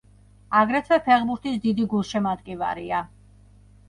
[0.59, 3.03] აგრეთვე ფეხბურთის დიდი გულშემატკივარია.